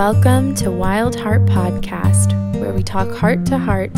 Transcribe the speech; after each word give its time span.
Welcome 0.00 0.54
to 0.54 0.70
Wild 0.70 1.14
Heart 1.14 1.44
Podcast, 1.44 2.32
where 2.58 2.72
we 2.72 2.82
talk 2.82 3.14
heart 3.14 3.44
to 3.44 3.58
heart 3.58 3.94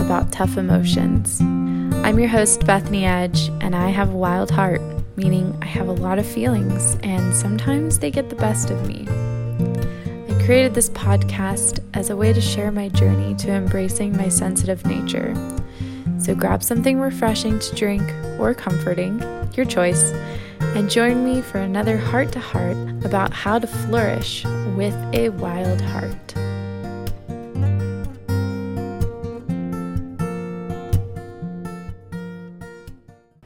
about 0.00 0.32
tough 0.32 0.56
emotions. 0.56 1.40
I'm 1.40 2.18
your 2.18 2.26
host, 2.26 2.66
Bethany 2.66 3.04
Edge, 3.04 3.50
and 3.60 3.76
I 3.76 3.90
have 3.90 4.10
a 4.10 4.16
wild 4.16 4.50
heart, 4.50 4.80
meaning 5.14 5.56
I 5.62 5.66
have 5.66 5.86
a 5.86 5.92
lot 5.92 6.18
of 6.18 6.26
feelings, 6.26 6.96
and 7.04 7.32
sometimes 7.32 8.00
they 8.00 8.10
get 8.10 8.30
the 8.30 8.34
best 8.34 8.70
of 8.70 8.88
me. 8.88 9.06
I 10.28 10.44
created 10.44 10.74
this 10.74 10.90
podcast 10.90 11.78
as 11.94 12.10
a 12.10 12.16
way 12.16 12.32
to 12.32 12.40
share 12.40 12.72
my 12.72 12.88
journey 12.88 13.36
to 13.36 13.52
embracing 13.52 14.16
my 14.16 14.30
sensitive 14.30 14.84
nature. 14.84 15.36
So 16.18 16.34
grab 16.34 16.64
something 16.64 16.98
refreshing 16.98 17.60
to 17.60 17.74
drink 17.76 18.02
or 18.40 18.54
comforting, 18.54 19.22
your 19.54 19.66
choice, 19.66 20.12
and 20.60 20.90
join 20.90 21.24
me 21.24 21.40
for 21.40 21.58
another 21.58 21.96
heart 21.96 22.32
to 22.32 22.40
heart 22.40 22.76
about 23.04 23.32
how 23.32 23.58
to 23.58 23.66
flourish 23.66 24.44
with 24.76 24.94
a 25.12 25.28
wild 25.30 25.80
heart. 25.80 26.34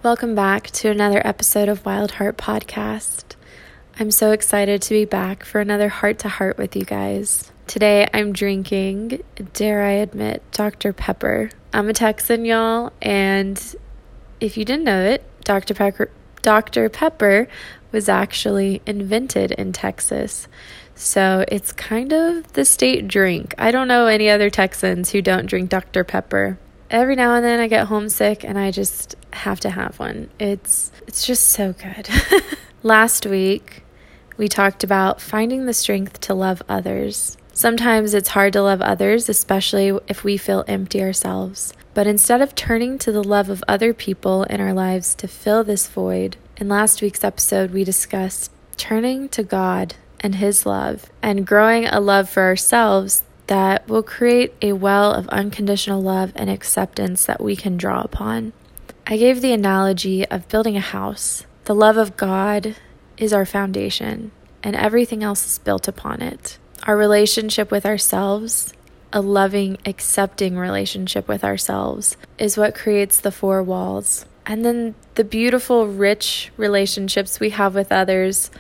Welcome 0.03 0.35
back 0.35 0.71
to 0.71 0.91
another 0.91 1.21
episode 1.27 1.69
of 1.69 1.85
Wild 1.85 2.13
Heart 2.13 2.39
Podcast. 2.39 3.35
I'm 3.99 4.11
so 4.11 4.31
excited 4.31 4.81
to 4.83 4.95
be 4.95 5.05
back 5.05 5.45
for 5.45 5.61
another 5.61 5.89
heart 5.89 6.21
to 6.21 6.29
heart 6.29 6.57
with 6.57 6.77
you 6.77 6.85
guys. 6.85 7.51
Today 7.67 8.09
I'm 8.15 8.33
drinking, 8.33 9.23
dare 9.53 9.83
I 9.83 9.91
admit, 9.91 10.43
Dr. 10.53 10.93
Pepper. 10.93 11.51
I'm 11.75 11.89
a 11.89 11.93
Texan, 11.93 12.45
y'all, 12.45 12.93
and 13.03 13.61
if 14.41 14.57
you 14.57 14.65
didn't 14.65 14.85
know 14.85 15.05
it, 15.05 15.23
Dr. 15.45 15.75
Pepper 15.75 16.11
Dr. 16.43 16.89
Pepper 16.89 17.49
was 17.93 18.09
actually 18.09 18.83
invented 18.87 19.53
in 19.53 19.73
Texas. 19.73 20.49
So 20.95 21.45
it's 21.49 21.73
kind 21.73 22.13
of 22.13 22.53
the 22.55 22.65
state 22.65 23.07
drink. 23.07 23.55
I 23.57 23.71
don't 23.71 23.89
know 23.89 24.07
any 24.07 24.29
other 24.29 24.51
Texans 24.51 25.11
who 25.11 25.23
don't 25.23 25.47
drink 25.47 25.71
Dr. 25.71 26.05
Pepper. 26.05 26.59
Every 26.91 27.17
now 27.17 27.35
and 27.35 27.45
then 27.45 27.61
I 27.61 27.69
get 27.69 27.87
homesick 27.87 28.45
and 28.45 28.59
I 28.59 28.71
just 28.71 29.15
have 29.33 29.61
to 29.61 29.71
have 29.71 29.99
one. 29.99 30.31
It's 30.39 30.91
it's 31.07 31.25
just 31.27 31.49
so 31.51 31.75
good. 31.75 32.09
Last 32.83 33.27
week 33.27 33.85
we 34.37 34.49
talked 34.49 34.83
about 34.83 35.21
finding 35.21 35.67
the 35.67 35.75
strength 35.75 36.21
to 36.23 36.35
love 36.35 36.63
others. 36.69 37.37
Sometimes 37.53 38.15
it's 38.15 38.31
hard 38.31 38.53
to 38.55 38.63
love 38.63 38.81
others, 38.81 39.29
especially 39.29 39.99
if 40.09 40.25
we 40.25 40.37
feel 40.37 40.65
empty 40.69 41.03
ourselves. 41.03 41.75
But 41.99 42.07
instead 42.07 42.41
of 42.41 42.55
turning 42.55 42.97
to 42.99 43.11
the 43.11 43.25
love 43.25 43.51
of 43.51 43.65
other 43.67 43.93
people 43.93 44.45
in 44.45 44.61
our 44.61 44.73
lives 44.73 45.17
to 45.17 45.27
fill 45.27 45.65
this 45.65 45.89
void, 45.89 46.37
in 46.57 46.69
last 46.69 47.03
week's 47.03 47.25
episode, 47.25 47.73
we 47.73 47.83
discussed 47.83 48.53
turning 48.77 49.29
to 49.31 49.43
God 49.43 49.97
and 50.21 50.37
His 50.37 50.65
love 50.65 51.11
and 51.23 51.45
growing 51.45 51.87
a 51.87 51.99
love 51.99 52.31
for 52.31 52.45
ourselves 52.45 53.25
that 53.49 53.89
will 53.89 54.05
create 54.05 54.55
a 54.63 54.75
well 54.75 55.13
of 55.13 55.27
unconditional 55.31 56.01
love 56.01 56.31
and 56.37 56.49
acceptance 56.49 57.25
that 57.25 57.41
we 57.41 57.57
can 57.57 57.77
draw 57.77 58.03
upon. 58.03 58.53
I 59.05 59.17
gave 59.17 59.41
the 59.41 59.53
analogy 59.53 60.25
of 60.27 60.49
building 60.49 60.77
a 60.77 60.81
house. 60.81 61.47
The 61.65 61.75
love 61.75 61.97
of 61.97 62.17
God 62.17 62.77
is 63.17 63.33
our 63.33 63.45
foundation, 63.45 64.31
and 64.63 64.77
everything 64.77 65.25
else 65.25 65.45
is 65.47 65.59
built 65.59 65.89
upon 65.89 66.23
it. 66.23 66.59
Our 66.85 66.97
relationship 66.97 67.73
with 67.73 67.85
ourselves 67.85 68.73
a 69.13 69.21
loving, 69.21 69.79
accepting 69.87 70.57
relationship 70.57 71.29
with 71.29 71.45
ourselves 71.45 72.17
is 72.39 72.57
what 72.57 72.75
creates 72.75 73.21
the 73.21 73.33
four 73.33 73.63
walls. 73.63 74.27
And 74.45 74.65
then 74.65 74.95
the 75.15 75.25
beautiful, 75.25 75.87
rich 75.87 76.51
relationships 76.57 77.41
we 77.41 77.51
have 77.51 77.75
with 77.75 77.93
others 77.93 78.51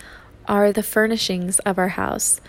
are 0.47 0.73
the 0.73 0.83
furnishings 0.83 1.59
of 1.61 1.79
our 1.79 1.89
house. 1.89 2.41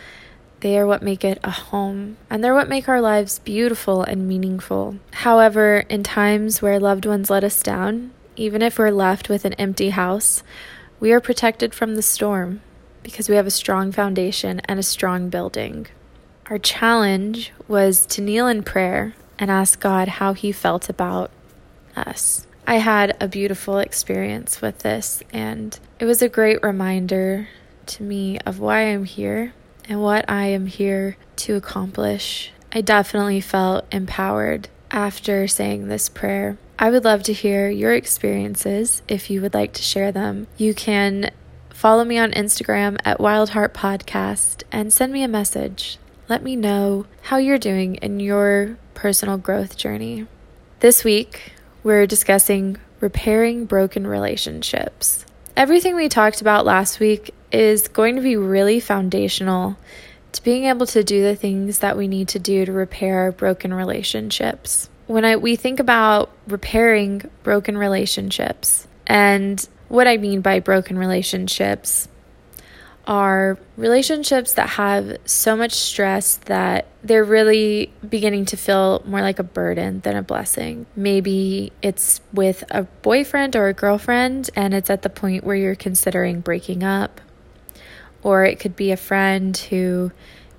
They 0.61 0.77
are 0.77 0.85
what 0.85 1.01
make 1.01 1.23
it 1.23 1.39
a 1.43 1.51
home, 1.51 2.17
and 2.29 2.43
they're 2.43 2.53
what 2.53 2.67
make 2.67 2.89
our 2.89 2.99
lives 2.99 3.39
beautiful 3.39 4.03
and 4.03 4.27
meaningful. 4.27 4.97
However, 5.11 5.85
in 5.87 6.03
times 6.03 6.61
where 6.61 6.79
loved 6.79 7.05
ones 7.05 7.29
let 7.29 7.45
us 7.45 7.63
down, 7.63 8.11
even 8.35 8.61
if 8.61 8.77
we're 8.77 8.91
left 8.91 9.29
with 9.29 9.45
an 9.45 9.53
empty 9.53 9.91
house, 9.91 10.43
we 10.99 11.13
are 11.13 11.21
protected 11.21 11.73
from 11.73 11.95
the 11.95 12.01
storm 12.01 12.61
because 13.03 13.29
we 13.29 13.35
have 13.35 13.47
a 13.47 13.51
strong 13.51 13.93
foundation 13.93 14.59
and 14.65 14.79
a 14.79 14.83
strong 14.83 15.29
building. 15.29 15.87
Our 16.49 16.57
challenge 16.57 17.51
was 17.67 18.07
to 18.07 18.21
kneel 18.21 18.47
in 18.47 18.63
prayer 18.63 19.13
and 19.37 19.51
ask 19.51 19.79
God 19.79 20.07
how 20.07 20.33
He 20.33 20.51
felt 20.51 20.89
about 20.89 21.29
us. 21.95 22.47
I 22.65 22.75
had 22.75 23.15
a 23.21 23.27
beautiful 23.27 23.77
experience 23.77 24.59
with 24.59 24.79
this, 24.79 25.21
and 25.31 25.77
it 25.99 26.05
was 26.05 26.23
a 26.23 26.29
great 26.29 26.63
reminder 26.63 27.49
to 27.85 28.03
me 28.03 28.39
of 28.47 28.59
why 28.59 28.81
I'm 28.81 29.05
here 29.05 29.53
and 29.87 30.01
what 30.01 30.27
I 30.27 30.45
am 30.45 30.65
here 30.65 31.17
to 31.37 31.55
accomplish. 31.55 32.51
I 32.71 32.81
definitely 32.81 33.41
felt 33.41 33.85
empowered 33.91 34.69
after 34.89 35.47
saying 35.47 35.87
this 35.87 36.09
prayer. 36.09 36.57
I 36.79 36.89
would 36.89 37.03
love 37.03 37.21
to 37.23 37.33
hear 37.33 37.69
your 37.69 37.93
experiences 37.93 39.03
if 39.07 39.29
you 39.29 39.41
would 39.41 39.53
like 39.53 39.73
to 39.73 39.83
share 39.83 40.11
them. 40.11 40.47
You 40.57 40.73
can 40.73 41.29
follow 41.69 42.03
me 42.03 42.17
on 42.17 42.31
Instagram 42.31 42.97
at 43.05 43.19
Wild 43.19 43.51
Heart 43.51 43.75
Podcast 43.75 44.63
and 44.71 44.91
send 44.91 45.13
me 45.13 45.21
a 45.21 45.27
message 45.27 45.99
let 46.29 46.43
me 46.43 46.55
know 46.55 47.07
how 47.23 47.37
you're 47.37 47.57
doing 47.57 47.95
in 47.95 48.19
your 48.19 48.77
personal 48.93 49.37
growth 49.37 49.75
journey. 49.75 50.27
This 50.79 51.03
week, 51.03 51.53
we're 51.83 52.05
discussing 52.05 52.77
repairing 52.99 53.65
broken 53.65 54.05
relationships. 54.05 55.25
Everything 55.57 55.95
we 55.95 56.07
talked 56.07 56.39
about 56.39 56.65
last 56.65 56.99
week 56.99 57.33
is 57.51 57.87
going 57.87 58.15
to 58.15 58.21
be 58.21 58.37
really 58.37 58.79
foundational 58.79 59.75
to 60.31 60.43
being 60.43 60.65
able 60.65 60.85
to 60.85 61.03
do 61.03 61.23
the 61.23 61.35
things 61.35 61.79
that 61.79 61.97
we 61.97 62.07
need 62.07 62.27
to 62.27 62.39
do 62.39 62.63
to 62.63 62.71
repair 62.71 63.31
broken 63.31 63.73
relationships. 63.73 64.87
When 65.07 65.25
I, 65.25 65.37
we 65.37 65.55
think 65.55 65.79
about 65.79 66.29
repairing 66.47 67.27
broken 67.41 67.75
relationships, 67.75 68.87
and 69.07 69.67
what 69.87 70.07
I 70.07 70.17
mean 70.17 70.41
by 70.41 70.59
broken 70.59 70.99
relationships 70.99 72.07
are 73.09 73.57
relationships 73.75 74.53
that 74.53 74.69
have 74.69 75.17
so 75.25 75.55
much 75.57 75.73
stress 75.73 76.37
that 76.45 76.85
they're 77.03 77.23
really 77.23 77.91
beginning 78.07 78.45
to 78.45 78.55
feel 78.55 79.01
more 79.03 79.21
like 79.21 79.39
a 79.39 79.43
burden 79.43 79.99
than 80.01 80.15
a 80.15 80.21
blessing. 80.21 80.85
Maybe 80.95 81.73
it's 81.81 82.21
with 82.31 82.63
a 82.69 82.83
boyfriend 82.83 83.55
or 83.55 83.67
a 83.67 83.73
girlfriend, 83.73 84.51
and 84.55 84.75
it's 84.75 84.91
at 84.91 85.01
the 85.01 85.09
point 85.09 85.43
where 85.43 85.55
you're 85.55 85.73
considering 85.73 86.41
breaking 86.41 86.83
up. 86.83 87.19
Or 88.21 88.45
it 88.45 88.59
could 88.59 88.75
be 88.75 88.91
a 88.91 88.97
friend 88.97 89.57
who 89.57 90.11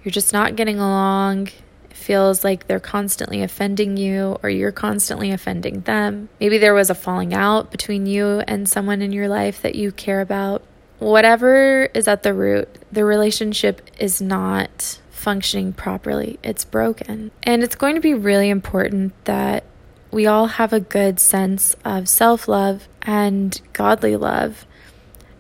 you're 0.02 0.10
just 0.10 0.32
not 0.32 0.56
getting 0.56 0.80
along, 0.80 1.50
feels 1.90 2.42
like 2.42 2.66
they're 2.66 2.80
constantly 2.80 3.42
offending 3.42 3.96
you, 3.96 4.38
or 4.42 4.50
you're 4.50 4.72
constantly 4.72 5.30
offending 5.30 5.82
them. 5.82 6.28
Maybe 6.40 6.58
there 6.58 6.74
was 6.74 6.90
a 6.90 6.96
falling 6.96 7.32
out 7.32 7.70
between 7.70 8.06
you 8.06 8.40
and 8.48 8.68
someone 8.68 9.02
in 9.02 9.12
your 9.12 9.28
life 9.28 9.62
that 9.62 9.76
you 9.76 9.92
care 9.92 10.20
about 10.20 10.64
whatever 11.00 11.88
is 11.94 12.06
at 12.06 12.22
the 12.22 12.32
root, 12.32 12.68
the 12.92 13.04
relationship 13.04 13.90
is 13.98 14.22
not 14.22 15.00
functioning 15.10 15.72
properly. 15.72 16.38
It's 16.42 16.64
broken. 16.64 17.30
And 17.42 17.62
it's 17.62 17.74
going 17.74 17.96
to 17.96 18.00
be 18.00 18.14
really 18.14 18.48
important 18.48 19.12
that 19.24 19.64
we 20.10 20.26
all 20.26 20.46
have 20.46 20.72
a 20.72 20.80
good 20.80 21.18
sense 21.18 21.74
of 21.84 22.08
self 22.08 22.48
love 22.48 22.88
and 23.02 23.60
godly 23.72 24.16
love 24.16 24.66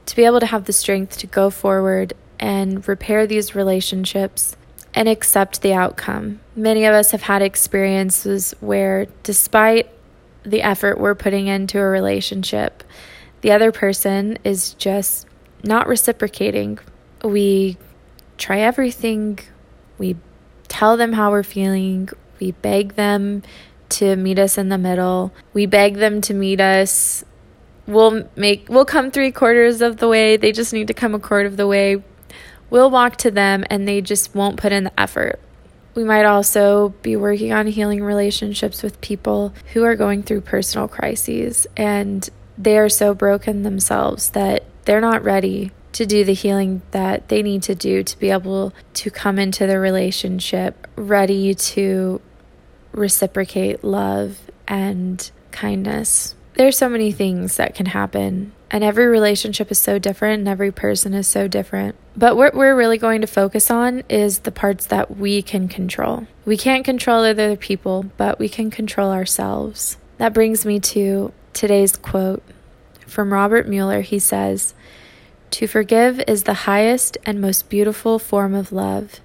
to 0.06 0.16
be 0.16 0.24
able 0.24 0.40
to 0.40 0.46
have 0.46 0.64
the 0.64 0.72
strength 0.72 1.18
to 1.18 1.26
go 1.26 1.50
forward 1.50 2.14
and 2.38 2.86
repair 2.88 3.26
these 3.26 3.54
relationships 3.54 4.56
and 4.94 5.08
accept 5.08 5.62
the 5.62 5.72
outcome. 5.72 6.40
Many 6.56 6.84
of 6.84 6.94
us 6.94 7.12
have 7.12 7.22
had 7.22 7.42
experiences 7.42 8.54
where, 8.60 9.06
despite 9.22 9.88
the 10.42 10.62
effort 10.62 10.98
we're 10.98 11.14
putting 11.14 11.46
into 11.46 11.78
a 11.78 11.84
relationship, 11.84 12.82
the 13.42 13.52
other 13.52 13.72
person 13.72 14.38
is 14.42 14.74
just 14.74 15.26
not 15.62 15.86
reciprocating. 15.86 16.78
We 17.22 17.76
try 18.38 18.60
everything, 18.60 19.38
we 19.98 20.16
tell 20.68 20.96
them 20.96 21.12
how 21.12 21.30
we're 21.30 21.42
feeling, 21.42 22.08
we 22.40 22.52
beg 22.52 22.94
them 22.94 23.42
to 23.90 24.16
meet 24.16 24.38
us 24.38 24.56
in 24.56 24.68
the 24.68 24.78
middle, 24.78 25.32
we 25.52 25.66
beg 25.66 25.96
them 25.96 26.20
to 26.22 26.34
meet 26.34 26.60
us. 26.60 27.24
We'll 27.86 28.28
make 28.36 28.68
we'll 28.68 28.84
come 28.84 29.10
three 29.10 29.32
quarters 29.32 29.82
of 29.82 29.96
the 29.96 30.08
way. 30.08 30.36
They 30.36 30.52
just 30.52 30.72
need 30.72 30.86
to 30.88 30.94
come 30.94 31.14
a 31.14 31.18
quarter 31.18 31.46
of 31.46 31.56
the 31.56 31.66
way. 31.66 32.02
We'll 32.70 32.90
walk 32.90 33.16
to 33.18 33.30
them 33.32 33.64
and 33.68 33.86
they 33.86 34.00
just 34.00 34.34
won't 34.34 34.58
put 34.58 34.72
in 34.72 34.84
the 34.84 35.00
effort. 35.00 35.40
We 35.94 36.04
might 36.04 36.24
also 36.24 36.90
be 37.02 37.16
working 37.16 37.52
on 37.52 37.66
healing 37.66 38.02
relationships 38.02 38.82
with 38.82 39.00
people 39.00 39.52
who 39.72 39.82
are 39.82 39.96
going 39.96 40.22
through 40.22 40.42
personal 40.42 40.86
crises 40.86 41.66
and 41.76 42.28
they 42.56 42.78
are 42.78 42.88
so 42.88 43.12
broken 43.12 43.64
themselves 43.64 44.30
that 44.30 44.64
they're 44.90 45.00
not 45.00 45.22
ready 45.22 45.70
to 45.92 46.04
do 46.04 46.24
the 46.24 46.34
healing 46.34 46.82
that 46.90 47.28
they 47.28 47.44
need 47.44 47.62
to 47.62 47.76
do 47.76 48.02
to 48.02 48.18
be 48.18 48.28
able 48.28 48.74
to 48.92 49.08
come 49.08 49.38
into 49.38 49.64
the 49.64 49.78
relationship 49.78 50.84
ready 50.96 51.54
to 51.54 52.20
reciprocate 52.90 53.84
love 53.84 54.40
and 54.66 55.30
kindness. 55.52 56.34
there's 56.54 56.76
so 56.76 56.88
many 56.88 57.12
things 57.12 57.56
that 57.56 57.72
can 57.76 57.86
happen, 57.86 58.52
and 58.68 58.82
every 58.82 59.06
relationship 59.06 59.70
is 59.70 59.78
so 59.78 59.96
different, 60.00 60.40
and 60.40 60.48
every 60.48 60.72
person 60.72 61.14
is 61.14 61.28
so 61.28 61.46
different. 61.46 61.94
But 62.16 62.36
what 62.36 62.54
we're 62.54 62.74
really 62.74 62.98
going 62.98 63.20
to 63.20 63.28
focus 63.28 63.70
on 63.70 64.02
is 64.08 64.40
the 64.40 64.50
parts 64.50 64.86
that 64.86 65.16
we 65.16 65.40
can 65.40 65.68
control. 65.68 66.26
We 66.44 66.56
can't 66.56 66.84
control 66.84 67.22
other 67.22 67.54
people, 67.54 68.06
but 68.16 68.40
we 68.40 68.48
can 68.48 68.72
control 68.72 69.12
ourselves. 69.12 69.98
That 70.18 70.34
brings 70.34 70.66
me 70.66 70.80
to 70.80 71.32
today's 71.52 71.96
quote 71.96 72.42
from 73.10 73.32
Robert 73.32 73.68
Muller. 73.68 74.00
He 74.00 74.18
says, 74.18 74.74
To 75.52 75.66
forgive 75.66 76.22
is 76.26 76.44
the 76.44 76.64
highest 76.64 77.18
and 77.26 77.40
most 77.40 77.68
beautiful 77.68 78.18
form 78.18 78.54
of 78.54 78.72
love. 78.72 79.20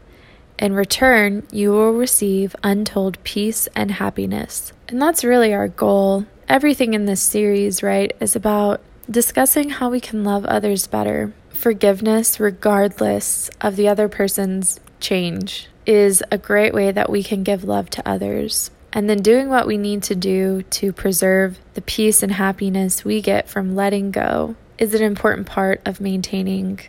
In 0.57 0.73
return, 0.73 1.45
you 1.51 1.71
will 1.71 1.93
receive 1.93 2.55
untold 2.63 3.21
peace 3.23 3.67
and 3.75 3.91
happiness. 3.91 4.71
And 4.87 5.01
that's 5.01 5.23
really 5.23 5.53
our 5.53 5.67
goal. 5.67 6.25
Everything 6.47 6.93
in 6.93 7.05
this 7.05 7.21
series, 7.21 7.83
right, 7.83 8.15
is 8.19 8.35
about 8.35 8.81
discussing 9.09 9.69
how 9.69 9.89
we 9.89 9.99
can 9.99 10.23
love 10.23 10.45
others 10.45 10.87
better. 10.87 11.33
Forgiveness, 11.49 12.39
regardless 12.39 13.49
of 13.61 13.75
the 13.75 13.87
other 13.87 14.07
person's 14.07 14.79
change, 14.99 15.67
is 15.85 16.23
a 16.31 16.37
great 16.37 16.73
way 16.73 16.91
that 16.91 17.09
we 17.09 17.21
can 17.21 17.43
give 17.43 17.63
love 17.63 17.89
to 17.91 18.07
others. 18.07 18.71
And 18.95 19.09
then 19.09 19.21
doing 19.21 19.50
what 19.50 19.68
we 19.68 19.77
need 19.77 20.03
to 20.03 20.15
do 20.15 20.62
to 20.62 20.94
preserve 20.94 21.59
the 21.74 21.81
peace 21.81 22.24
and 22.24 22.31
happiness 22.31 23.03
we 23.03 23.21
get 23.21 23.50
from 23.50 23.75
letting 23.75 24.09
go 24.09 24.56
is 24.77 24.94
an 24.94 25.03
important 25.03 25.47
part 25.47 25.81
of 25.86 26.00
maintaining 26.00 26.80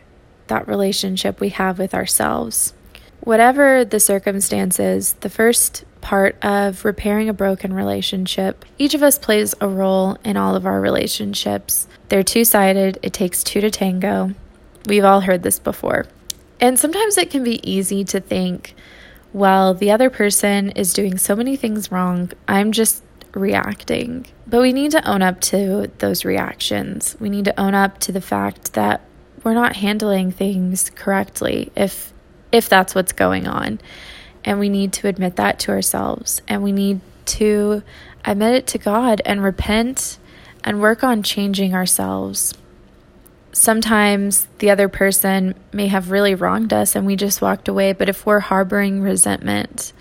that 0.46 0.68
relationship 0.68 1.40
we 1.40 1.48
have 1.48 1.80
with 1.80 1.92
ourselves. 1.94 2.74
Whatever 3.20 3.84
the 3.84 3.98
circumstances, 3.98 5.14
the 5.14 5.28
first 5.28 5.84
part 6.00 6.36
of 6.44 6.84
repairing 6.84 7.28
a 7.28 7.34
broken 7.34 7.72
relationship, 7.72 8.64
each 8.78 8.94
of 8.94 9.02
us 9.02 9.18
plays 9.18 9.56
a 9.60 9.66
role 9.66 10.16
in 10.24 10.36
all 10.36 10.54
of 10.54 10.64
our 10.64 10.80
relationships. 10.80 11.88
They're 12.08 12.22
two 12.22 12.44
sided, 12.44 13.00
it 13.02 13.12
takes 13.12 13.42
two 13.42 13.60
to 13.60 13.70
tango. 13.70 14.30
We've 14.86 15.04
all 15.04 15.22
heard 15.22 15.42
this 15.42 15.58
before. 15.58 16.06
And 16.60 16.78
sometimes 16.78 17.18
it 17.18 17.30
can 17.30 17.42
be 17.42 17.68
easy 17.68 18.04
to 18.04 18.20
think, 18.20 18.76
well, 19.36 19.74
the 19.74 19.90
other 19.90 20.08
person 20.08 20.70
is 20.70 20.94
doing 20.94 21.18
so 21.18 21.36
many 21.36 21.56
things 21.56 21.92
wrong, 21.92 22.30
I'm 22.48 22.72
just 22.72 23.04
reacting. 23.34 24.26
But 24.46 24.62
we 24.62 24.72
need 24.72 24.92
to 24.92 25.06
own 25.06 25.20
up 25.20 25.42
to 25.52 25.90
those 25.98 26.24
reactions. 26.24 27.18
We 27.20 27.28
need 27.28 27.44
to 27.44 27.60
own 27.60 27.74
up 27.74 27.98
to 27.98 28.12
the 28.12 28.22
fact 28.22 28.72
that 28.72 29.02
we're 29.44 29.52
not 29.52 29.76
handling 29.76 30.32
things 30.32 30.90
correctly 30.94 31.70
if 31.76 32.14
if 32.50 32.70
that's 32.70 32.94
what's 32.94 33.12
going 33.12 33.46
on. 33.46 33.78
And 34.42 34.58
we 34.58 34.70
need 34.70 34.94
to 34.94 35.06
admit 35.06 35.36
that 35.36 35.58
to 35.60 35.70
ourselves. 35.70 36.40
And 36.48 36.62
we 36.62 36.72
need 36.72 37.02
to 37.26 37.82
admit 38.24 38.54
it 38.54 38.66
to 38.68 38.78
God 38.78 39.20
and 39.26 39.44
repent 39.44 40.16
and 40.64 40.80
work 40.80 41.04
on 41.04 41.22
changing 41.22 41.74
ourselves. 41.74 42.54
Sometimes 43.58 44.46
the 44.58 44.68
other 44.68 44.86
person 44.86 45.54
may 45.72 45.86
have 45.86 46.10
really 46.10 46.34
wronged 46.34 46.74
us 46.74 46.94
and 46.94 47.06
we 47.06 47.16
just 47.16 47.40
walked 47.40 47.68
away, 47.68 47.94
but 47.94 48.06
if 48.06 48.26
we're 48.26 48.38
harboring 48.38 49.00
resentment, 49.00 49.94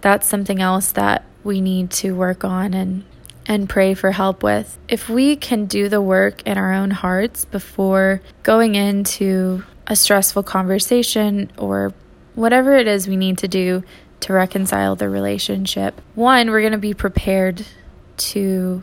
that's 0.00 0.26
something 0.26 0.62
else 0.62 0.92
that 0.92 1.22
we 1.44 1.60
need 1.60 1.90
to 1.90 2.16
work 2.16 2.44
on 2.44 2.72
and 2.72 3.04
and 3.44 3.68
pray 3.68 3.92
for 3.92 4.10
help 4.10 4.42
with. 4.42 4.78
If 4.88 5.10
we 5.10 5.36
can 5.36 5.66
do 5.66 5.90
the 5.90 6.00
work 6.00 6.42
in 6.46 6.56
our 6.56 6.72
own 6.72 6.90
hearts 6.90 7.44
before 7.44 8.22
going 8.42 8.74
into 8.74 9.64
a 9.86 9.94
stressful 9.96 10.44
conversation 10.44 11.52
or 11.58 11.92
whatever 12.34 12.74
it 12.74 12.86
is 12.86 13.06
we 13.06 13.18
need 13.18 13.36
to 13.36 13.48
do 13.48 13.84
to 14.20 14.32
reconcile 14.32 14.96
the 14.96 15.10
relationship. 15.10 16.00
One, 16.14 16.50
we're 16.50 16.62
going 16.62 16.72
to 16.72 16.78
be 16.78 16.94
prepared 16.94 17.66
to 18.16 18.82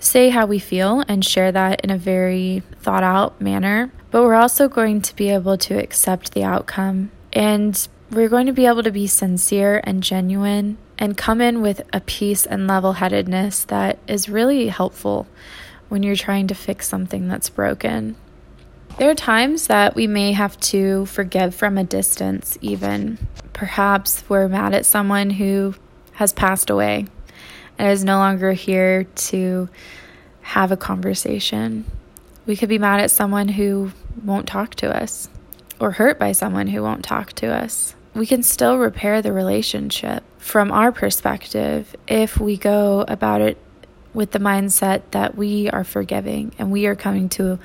say 0.00 0.30
how 0.30 0.46
we 0.46 0.58
feel 0.58 1.04
and 1.08 1.24
share 1.24 1.52
that 1.52 1.80
in 1.82 1.90
a 1.90 1.98
very 1.98 2.62
thought 2.80 3.02
out 3.02 3.40
manner, 3.40 3.90
but 4.10 4.22
we're 4.22 4.34
also 4.34 4.68
going 4.68 5.02
to 5.02 5.16
be 5.16 5.28
able 5.28 5.58
to 5.58 5.78
accept 5.78 6.32
the 6.32 6.44
outcome 6.44 7.10
and 7.32 7.88
we're 8.10 8.28
going 8.28 8.46
to 8.46 8.52
be 8.52 8.66
able 8.66 8.82
to 8.82 8.90
be 8.90 9.06
sincere 9.06 9.80
and 9.84 10.02
genuine 10.02 10.78
and 10.98 11.16
come 11.16 11.40
in 11.40 11.60
with 11.60 11.82
a 11.92 12.00
peace 12.00 12.46
and 12.46 12.66
level 12.66 12.94
headedness 12.94 13.64
that 13.64 13.98
is 14.08 14.28
really 14.28 14.68
helpful 14.68 15.26
when 15.88 16.02
you're 16.02 16.16
trying 16.16 16.46
to 16.46 16.54
fix 16.54 16.88
something 16.88 17.28
that's 17.28 17.50
broken. 17.50 18.16
There 18.98 19.10
are 19.10 19.14
times 19.14 19.68
that 19.68 19.94
we 19.94 20.06
may 20.06 20.32
have 20.32 20.58
to 20.60 21.06
forgive 21.06 21.54
from 21.54 21.78
a 21.78 21.84
distance, 21.84 22.58
even. 22.60 23.18
Perhaps 23.52 24.24
we're 24.28 24.48
mad 24.48 24.74
at 24.74 24.86
someone 24.86 25.30
who 25.30 25.74
has 26.12 26.32
passed 26.32 26.70
away 26.70 27.06
and 27.78 27.88
is 27.90 28.04
no 28.04 28.18
longer 28.18 28.52
here 28.52 29.04
to 29.04 29.68
have 30.42 30.72
a 30.72 30.76
conversation. 30.76 31.84
We 32.46 32.56
could 32.56 32.68
be 32.68 32.78
mad 32.78 33.00
at 33.00 33.10
someone 33.10 33.48
who 33.48 33.92
won't 34.24 34.48
talk 34.48 34.74
to 34.76 34.94
us 34.94 35.28
or 35.80 35.92
hurt 35.92 36.18
by 36.18 36.32
someone 36.32 36.66
who 36.66 36.82
won't 36.82 37.04
talk 37.04 37.32
to 37.34 37.46
us. 37.46 37.94
We 38.14 38.26
can 38.26 38.42
still 38.42 38.78
repair 38.78 39.22
the 39.22 39.32
relationship 39.32 40.24
from 40.38 40.72
our 40.72 40.90
perspective 40.90 41.94
if 42.06 42.40
we 42.40 42.56
go 42.56 43.04
about 43.06 43.40
it 43.40 43.58
with 44.14 44.32
the 44.32 44.38
mindset 44.38 45.02
that 45.10 45.36
we 45.36 45.70
are 45.70 45.84
forgiving 45.84 46.52
and 46.58 46.72
we 46.72 46.86
are 46.86 46.96
coming 46.96 47.28
to 47.28 47.58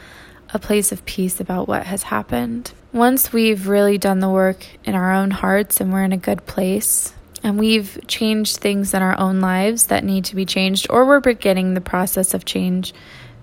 a 0.54 0.60
place 0.60 0.92
of 0.92 1.04
peace 1.06 1.40
about 1.40 1.68
what 1.68 1.86
has 1.88 2.04
happened. 2.04 2.74
Once 2.92 3.34
we've 3.34 3.68
really 3.68 3.98
done 3.98 4.20
the 4.20 4.30
work 4.30 4.68
in 4.84 4.94
our 4.94 5.12
own 5.12 5.32
hearts 5.32 5.82
and 5.82 5.92
we're 5.92 6.04
in 6.04 6.14
a 6.14 6.18
good 6.18 6.46
place, 6.46 7.14
and 7.44 7.60
we've 7.60 8.00
changed 8.08 8.58
things 8.58 8.94
in 8.94 9.02
our 9.02 9.20
own 9.20 9.42
lives 9.42 9.88
that 9.88 10.04
need 10.04 10.26
to 10.26 10.36
be 10.36 10.46
changed, 10.46 10.88
or 10.90 11.06
we're 11.06 11.20
beginning 11.20 11.74
the 11.74 11.82
process 11.82 12.34
of 12.34 12.46
change, 12.46 12.94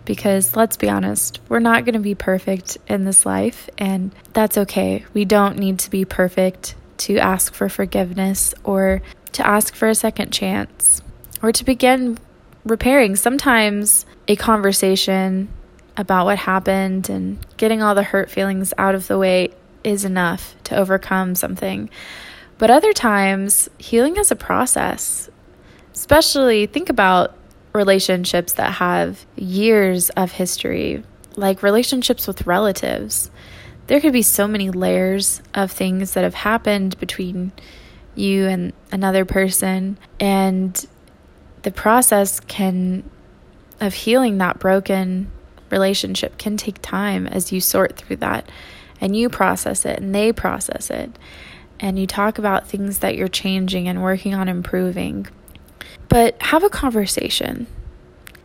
because 0.04 0.56
let's 0.56 0.76
be 0.76 0.88
honest, 0.88 1.40
we're 1.48 1.60
not 1.60 1.84
going 1.84 1.94
to 1.94 2.00
be 2.00 2.14
perfect 2.14 2.78
in 2.88 3.04
this 3.04 3.26
life, 3.26 3.68
and 3.78 4.14
that's 4.32 4.56
okay. 4.56 5.04
We 5.12 5.24
don't 5.24 5.58
need 5.58 5.78
to 5.80 5.90
be 5.90 6.04
perfect 6.04 6.74
to 6.98 7.18
ask 7.18 7.54
for 7.54 7.68
forgiveness 7.68 8.54
or 8.64 9.02
to 9.32 9.46
ask 9.46 9.74
for 9.74 9.88
a 9.88 9.94
second 9.94 10.32
chance 10.32 11.02
or 11.42 11.52
to 11.52 11.64
begin 11.64 12.18
repairing. 12.64 13.16
Sometimes 13.16 14.06
a 14.28 14.36
conversation 14.36 15.48
about 15.96 16.24
what 16.24 16.38
happened 16.38 17.08
and 17.08 17.38
getting 17.56 17.82
all 17.82 17.94
the 17.94 18.02
hurt 18.02 18.30
feelings 18.30 18.72
out 18.78 18.94
of 18.94 19.06
the 19.06 19.18
way 19.18 19.50
is 19.84 20.04
enough 20.04 20.54
to 20.64 20.76
overcome 20.76 21.34
something. 21.34 21.88
But 22.60 22.70
other 22.70 22.92
times, 22.92 23.70
healing 23.78 24.18
is 24.18 24.30
a 24.30 24.36
process. 24.36 25.30
Especially 25.94 26.66
think 26.66 26.90
about 26.90 27.34
relationships 27.72 28.52
that 28.52 28.74
have 28.74 29.24
years 29.34 30.10
of 30.10 30.32
history, 30.32 31.02
like 31.36 31.62
relationships 31.62 32.26
with 32.26 32.46
relatives. 32.46 33.30
There 33.86 33.98
could 33.98 34.12
be 34.12 34.20
so 34.20 34.46
many 34.46 34.70
layers 34.70 35.40
of 35.54 35.72
things 35.72 36.12
that 36.12 36.22
have 36.22 36.34
happened 36.34 37.00
between 37.00 37.52
you 38.14 38.46
and 38.46 38.74
another 38.92 39.24
person, 39.24 39.96
and 40.20 40.86
the 41.62 41.70
process 41.70 42.40
can 42.40 43.08
of 43.80 43.94
healing 43.94 44.36
that 44.36 44.58
broken 44.58 45.32
relationship 45.70 46.36
can 46.36 46.58
take 46.58 46.82
time 46.82 47.26
as 47.26 47.52
you 47.52 47.60
sort 47.62 47.96
through 47.96 48.16
that 48.16 48.46
and 49.00 49.16
you 49.16 49.30
process 49.30 49.86
it 49.86 49.98
and 49.98 50.14
they 50.14 50.30
process 50.30 50.90
it. 50.90 51.16
And 51.80 51.98
you 51.98 52.06
talk 52.06 52.38
about 52.38 52.68
things 52.68 52.98
that 52.98 53.16
you're 53.16 53.28
changing 53.28 53.88
and 53.88 54.02
working 54.02 54.34
on 54.34 54.48
improving. 54.48 55.26
But 56.08 56.40
have 56.42 56.62
a 56.62 56.68
conversation. 56.68 57.66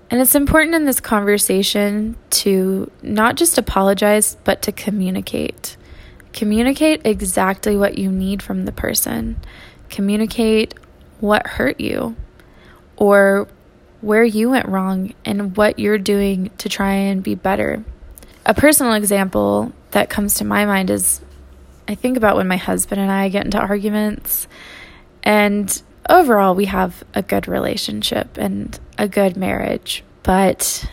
And 0.10 0.22
it's 0.22 0.36
important 0.36 0.75
in 0.75 0.86
this 0.86 1.00
conversation 1.00 2.15
to 2.30 2.89
not 3.01 3.36
just 3.36 3.58
apologize, 3.58 4.38
but 4.44 4.62
to 4.63 4.72
communicate. 4.72 5.75
Communicate 6.32 7.01
exactly 7.06 7.75
what 7.75 7.98
you 7.98 8.12
need 8.12 8.42
from 8.42 8.65
the 8.65 8.72
person. 8.72 9.38
Communicate 9.89 10.74
what 11.20 11.46
hurt 11.48 11.80
you 11.80 12.15
or 12.96 13.48
where 14.01 14.24
you 14.24 14.50
went 14.50 14.68
wrong 14.68 15.13
and 15.25 15.58
what 15.58 15.80
you're 15.80 15.98
doing 15.98 16.51
to 16.60 16.70
try 16.70 16.92
and 16.92 17.24
be 17.24 17.36
better. 17.36 17.84
A 18.46 18.54
personal 18.54 18.94
example 18.94 19.74
that 19.92 20.10
comes 20.10 20.36
to 20.36 20.46
my 20.46 20.65
mind 20.65 20.89
is 20.89 21.22
I 21.88 21.96
think 21.96 22.18
about 22.18 22.36
when 22.36 22.48
my 22.48 22.58
husband 22.58 23.00
and 23.00 23.12
I 23.12 23.30
get 23.30 23.46
into 23.46 23.60
arguments, 23.60 24.48
and 25.24 25.82
overall, 26.10 26.56
we 26.56 26.65
have 26.65 27.04
a 27.13 27.22
good 27.22 27.48
relationship 27.48 28.38
and 28.38 28.80
a 28.98 29.08
good 29.08 29.38
marriage, 29.38 30.04
but 30.24 30.89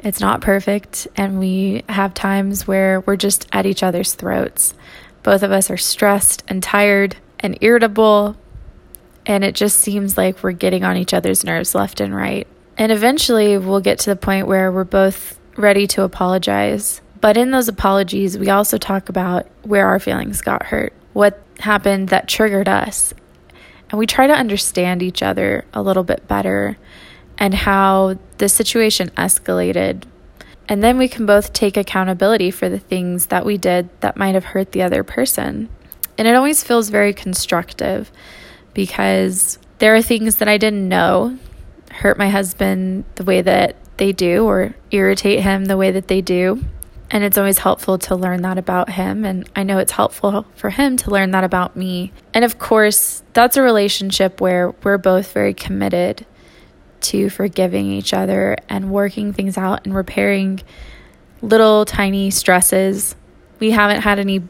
it's 0.00 0.20
not 0.20 0.42
perfect, 0.42 1.08
and 1.16 1.38
we 1.38 1.82
have 1.88 2.12
times 2.12 2.66
where 2.66 3.00
we're 3.00 3.16
just 3.16 3.48
at 3.52 3.64
each 3.64 3.82
other's 3.82 4.14
throats. 4.14 4.74
Both 5.22 5.42
of 5.42 5.50
us 5.50 5.70
are 5.70 5.78
stressed 5.78 6.44
and 6.46 6.62
tired 6.62 7.16
and 7.40 7.56
irritable, 7.62 8.36
and 9.24 9.44
it 9.44 9.54
just 9.54 9.78
seems 9.78 10.18
like 10.18 10.42
we're 10.42 10.52
getting 10.52 10.84
on 10.84 10.98
each 10.98 11.14
other's 11.14 11.44
nerves 11.44 11.74
left 11.74 12.00
and 12.00 12.14
right. 12.14 12.46
And 12.76 12.92
eventually, 12.92 13.56
we'll 13.56 13.80
get 13.80 13.98
to 14.00 14.10
the 14.10 14.16
point 14.16 14.46
where 14.46 14.70
we're 14.70 14.84
both 14.84 15.38
ready 15.56 15.86
to 15.86 16.02
apologize. 16.02 17.00
But 17.24 17.38
in 17.38 17.52
those 17.52 17.68
apologies, 17.68 18.36
we 18.36 18.50
also 18.50 18.76
talk 18.76 19.08
about 19.08 19.46
where 19.62 19.86
our 19.86 19.98
feelings 19.98 20.42
got 20.42 20.64
hurt, 20.64 20.92
what 21.14 21.42
happened 21.58 22.10
that 22.10 22.28
triggered 22.28 22.68
us. 22.68 23.14
And 23.88 23.98
we 23.98 24.06
try 24.06 24.26
to 24.26 24.34
understand 24.34 25.02
each 25.02 25.22
other 25.22 25.64
a 25.72 25.80
little 25.80 26.04
bit 26.04 26.28
better 26.28 26.76
and 27.38 27.54
how 27.54 28.18
the 28.36 28.50
situation 28.50 29.08
escalated. 29.16 30.04
And 30.68 30.84
then 30.84 30.98
we 30.98 31.08
can 31.08 31.24
both 31.24 31.54
take 31.54 31.78
accountability 31.78 32.50
for 32.50 32.68
the 32.68 32.78
things 32.78 33.28
that 33.28 33.46
we 33.46 33.56
did 33.56 33.88
that 34.02 34.18
might 34.18 34.34
have 34.34 34.44
hurt 34.44 34.72
the 34.72 34.82
other 34.82 35.02
person. 35.02 35.70
And 36.18 36.28
it 36.28 36.34
always 36.34 36.62
feels 36.62 36.90
very 36.90 37.14
constructive 37.14 38.12
because 38.74 39.58
there 39.78 39.94
are 39.94 40.02
things 40.02 40.36
that 40.36 40.48
I 40.48 40.58
didn't 40.58 40.90
know 40.90 41.38
hurt 41.90 42.18
my 42.18 42.28
husband 42.28 43.06
the 43.14 43.24
way 43.24 43.40
that 43.40 43.76
they 43.96 44.12
do 44.12 44.44
or 44.44 44.74
irritate 44.90 45.40
him 45.40 45.64
the 45.64 45.78
way 45.78 45.90
that 45.90 46.08
they 46.08 46.20
do. 46.20 46.62
And 47.14 47.22
it's 47.22 47.38
always 47.38 47.58
helpful 47.58 47.96
to 47.98 48.16
learn 48.16 48.42
that 48.42 48.58
about 48.58 48.90
him. 48.90 49.24
And 49.24 49.48
I 49.54 49.62
know 49.62 49.78
it's 49.78 49.92
helpful 49.92 50.46
for 50.56 50.70
him 50.70 50.96
to 50.96 51.10
learn 51.10 51.30
that 51.30 51.44
about 51.44 51.76
me. 51.76 52.12
And 52.34 52.44
of 52.44 52.58
course, 52.58 53.22
that's 53.34 53.56
a 53.56 53.62
relationship 53.62 54.40
where 54.40 54.72
we're 54.82 54.98
both 54.98 55.32
very 55.32 55.54
committed 55.54 56.26
to 57.02 57.30
forgiving 57.30 57.92
each 57.92 58.12
other 58.12 58.56
and 58.68 58.90
working 58.90 59.32
things 59.32 59.56
out 59.56 59.86
and 59.86 59.94
repairing 59.94 60.60
little 61.40 61.84
tiny 61.84 62.32
stresses. 62.32 63.14
We 63.60 63.70
haven't 63.70 64.02
had 64.02 64.18
any 64.18 64.42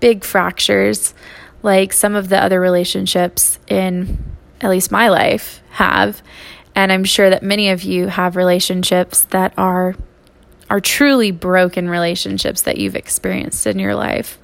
big 0.00 0.22
fractures 0.22 1.14
like 1.62 1.94
some 1.94 2.14
of 2.14 2.28
the 2.28 2.42
other 2.42 2.60
relationships 2.60 3.58
in 3.68 4.22
at 4.60 4.68
least 4.68 4.92
my 4.92 5.08
life 5.08 5.62
have. 5.70 6.22
And 6.74 6.92
I'm 6.92 7.04
sure 7.04 7.30
that 7.30 7.42
many 7.42 7.70
of 7.70 7.84
you 7.84 8.08
have 8.08 8.36
relationships 8.36 9.22
that 9.30 9.54
are 9.56 9.94
are 10.72 10.80
truly 10.80 11.30
broken 11.30 11.86
relationships 11.86 12.62
that 12.62 12.78
you've 12.78 12.96
experienced 12.96 13.66
in 13.66 13.78
your 13.78 13.94
life. 13.94 14.38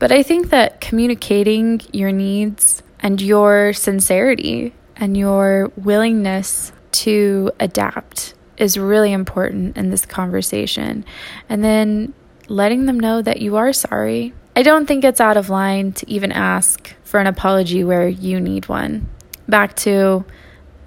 But 0.00 0.10
I 0.10 0.24
think 0.24 0.50
that 0.50 0.80
communicating 0.80 1.80
your 1.92 2.10
needs 2.10 2.82
and 2.98 3.22
your 3.22 3.72
sincerity 3.72 4.74
and 4.96 5.16
your 5.16 5.70
willingness 5.76 6.72
to 6.90 7.52
adapt 7.60 8.34
is 8.56 8.76
really 8.76 9.12
important 9.12 9.76
in 9.76 9.90
this 9.90 10.04
conversation. 10.04 11.04
And 11.48 11.62
then 11.62 12.12
letting 12.48 12.86
them 12.86 12.98
know 12.98 13.22
that 13.22 13.40
you 13.40 13.54
are 13.54 13.72
sorry. 13.72 14.34
I 14.56 14.62
don't 14.62 14.86
think 14.86 15.04
it's 15.04 15.20
out 15.20 15.36
of 15.36 15.48
line 15.48 15.92
to 15.92 16.10
even 16.10 16.32
ask 16.32 16.92
for 17.04 17.20
an 17.20 17.28
apology 17.28 17.84
where 17.84 18.08
you 18.08 18.40
need 18.40 18.66
one. 18.66 19.08
Back 19.48 19.76
to 19.76 20.24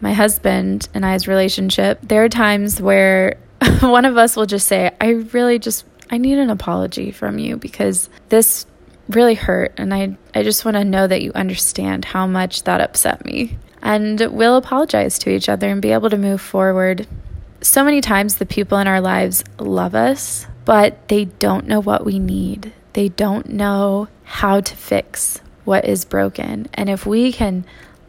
my 0.02 0.12
husband 0.12 0.90
and 0.94 1.06
I's 1.06 1.30
relationship, 1.30 2.00
there 2.02 2.26
are 2.26 2.30
times 2.30 2.82
where 2.82 3.38
one 3.82 4.06
of 4.06 4.18
us 4.18 4.36
will 4.36 4.46
just 4.46 4.68
say, 4.68 4.92
I 5.00 5.10
really 5.10 5.60
just, 5.60 5.86
I 6.10 6.18
need 6.18 6.38
an 6.38 6.50
apology 6.50 7.12
from 7.12 7.40
you 7.40 7.58
because 7.58 8.10
this 8.30 8.66
really 9.10 9.36
hurt. 9.36 9.74
And 9.78 9.94
I, 9.94 10.18
I 10.34 10.44
just 10.44 10.66
want 10.66 10.76
to 10.76 10.84
know 10.84 11.08
that 11.08 11.22
you 11.22 11.32
understand 11.34 12.06
how 12.06 12.28
much 12.28 12.64
that 12.64 12.82
upset 12.82 13.26
me. 13.26 13.58
And 13.82 14.20
we'll 14.32 14.58
apologize 14.58 15.20
to 15.20 15.30
each 15.30 15.48
other 15.48 15.70
and 15.70 15.82
be 15.82 15.92
able 15.92 16.10
to 16.10 16.18
move 16.18 16.42
forward. 16.42 17.08
So 17.62 17.84
many 17.84 18.02
times, 18.02 18.36
the 18.36 18.46
people 18.46 18.78
in 18.80 18.88
our 18.88 19.02
lives 19.02 19.44
love 19.60 19.96
us, 19.96 20.48
but 20.66 21.08
they 21.08 21.26
don't 21.26 21.68
know 21.68 21.80
what 21.80 22.06
we 22.06 22.20
need. 22.20 22.74
They 22.94 23.10
don't 23.10 23.50
know 23.50 24.08
how 24.24 24.62
to 24.62 24.76
fix 24.76 25.40
what 25.66 25.86
is 25.86 26.06
broken. 26.06 26.68
And 26.74 26.90
if 26.90 27.06
we 27.06 27.32
can 27.32 27.66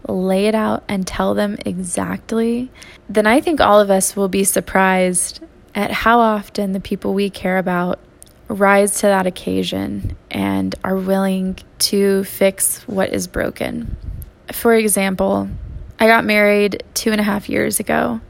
lay 0.09 0.47
it 0.47 0.55
out 0.55 0.85
and 0.89 1.07
tell 1.07 1.35
them 1.35 1.57
exactly, 1.65 2.71
then 3.09 3.27
I 3.27 3.41
think 3.41 3.61
all 3.61 3.81
of 3.81 3.91
us 3.91 4.17
will 4.17 4.29
be 4.29 4.45
surprised 4.45 5.41
at 5.75 5.91
how 5.91 6.21
often 6.21 6.73
the 6.73 6.81
people 6.81 7.15
we 7.15 7.31
care 7.31 7.59
about 7.59 7.99
rise 8.49 9.01
to 9.01 9.07
that 9.07 9.27
occasion 9.27 10.17
and 10.31 10.75
are 10.85 10.97
willing 10.97 11.59
to 11.79 12.25
fix 12.25 12.83
what 12.89 13.13
is 13.13 13.27
broken. 13.27 13.97
For 14.53 14.75
example, 14.75 15.49
I 15.99 16.07
got 16.07 16.25
married 16.25 16.83
two 16.95 17.11
and 17.11 17.21
a 17.21 17.25
half 17.25 17.49
years 17.49 17.81
ago, 17.81 18.21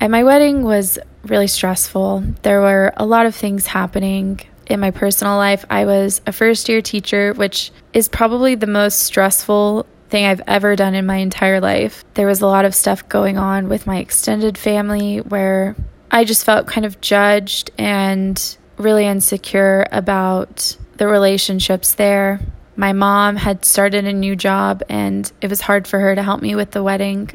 and 0.00 0.10
my 0.10 0.24
wedding 0.24 0.62
was 0.62 0.98
really 1.24 1.46
stressful. 1.46 2.24
There 2.42 2.60
were 2.60 2.92
a 2.96 3.06
lot 3.06 3.26
of 3.26 3.34
things 3.34 3.66
happening 3.66 4.40
in 4.66 4.80
my 4.80 4.90
personal 4.90 5.36
life. 5.36 5.64
I 5.70 5.84
was 5.84 6.20
a 6.26 6.32
first 6.32 6.68
year 6.68 6.82
teacher, 6.82 7.32
which 7.34 7.70
is 7.92 8.08
probably 8.08 8.54
the 8.54 8.66
most 8.66 9.00
stressful 9.00 9.86
thing 10.08 10.24
I've 10.24 10.42
ever 10.46 10.76
done 10.76 10.94
in 10.94 11.06
my 11.06 11.16
entire 11.16 11.60
life. 11.60 12.04
There 12.14 12.26
was 12.26 12.40
a 12.40 12.46
lot 12.46 12.64
of 12.64 12.74
stuff 12.74 13.08
going 13.08 13.38
on 13.38 13.68
with 13.68 13.86
my 13.86 13.98
extended 13.98 14.56
family 14.56 15.18
where 15.18 15.76
I 16.10 16.24
just 16.24 16.44
felt 16.44 16.66
kind 16.66 16.86
of 16.86 17.00
judged 17.00 17.70
and 17.78 18.56
really 18.76 19.06
insecure 19.06 19.86
about 19.92 20.76
the 20.96 21.06
relationships 21.06 21.94
there. 21.94 22.40
My 22.76 22.92
mom 22.92 23.36
had 23.36 23.64
started 23.64 24.04
a 24.04 24.12
new 24.12 24.36
job 24.36 24.82
and 24.88 25.30
it 25.40 25.50
was 25.50 25.60
hard 25.60 25.86
for 25.86 25.98
her 25.98 26.14
to 26.14 26.22
help 26.22 26.40
me 26.40 26.54
with 26.54 26.70
the 26.70 26.82
wedding. 26.82 27.30